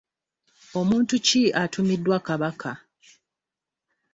[0.79, 2.71] Omuntu ki atumiddwa Kabaka?